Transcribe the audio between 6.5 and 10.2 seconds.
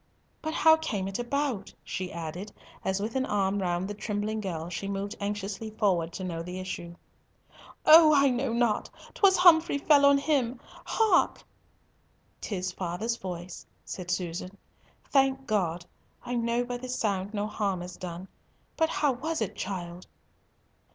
issue. "Oh! I know not. 'Twas Humfrey fell on